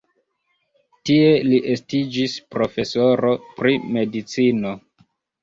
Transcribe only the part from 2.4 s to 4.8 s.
profesoro pri medicino.